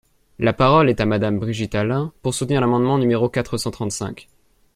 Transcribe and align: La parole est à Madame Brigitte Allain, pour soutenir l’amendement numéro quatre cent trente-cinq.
La 0.39 0.51
parole 0.51 0.89
est 0.89 0.99
à 0.99 1.05
Madame 1.05 1.37
Brigitte 1.37 1.75
Allain, 1.75 2.11
pour 2.23 2.33
soutenir 2.33 2.59
l’amendement 2.59 2.97
numéro 2.97 3.29
quatre 3.29 3.59
cent 3.59 3.69
trente-cinq. 3.69 4.27